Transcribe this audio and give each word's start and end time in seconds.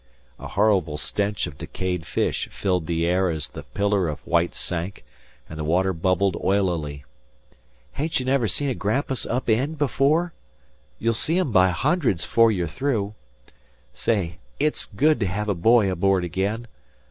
A 0.39 0.47
horrible 0.47 0.97
stench 0.97 1.45
of 1.45 1.59
decayed 1.59 2.07
fish 2.07 2.49
filled 2.49 2.87
the 2.87 3.05
air 3.05 3.29
as 3.29 3.49
the 3.49 3.61
pillar 3.61 4.07
of 4.07 4.19
white 4.25 4.55
sank, 4.55 5.05
and 5.47 5.59
the 5.59 5.63
water 5.63 5.93
bubbled 5.93 6.35
oilily. 6.43 7.05
"Hain't 7.91 8.19
ye 8.19 8.25
never 8.25 8.47
seen 8.47 8.67
a 8.69 8.73
grampus 8.73 9.27
up 9.27 9.47
eend 9.47 9.77
before? 9.77 10.33
You'll 10.97 11.13
see 11.13 11.37
'em 11.37 11.51
by 11.51 11.69
hundreds 11.69 12.25
'fore 12.25 12.51
ye're 12.51 12.65
through. 12.65 13.13
Say, 13.93 14.39
it's 14.59 14.87
good 14.87 15.19
to 15.19 15.27
hev 15.27 15.47
a 15.47 15.53
boy 15.53 15.91
aboard 15.91 16.23
again. 16.23 16.65